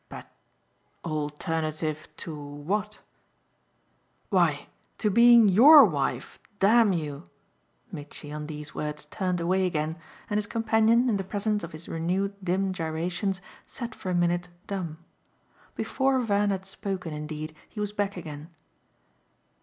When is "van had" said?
16.19-16.65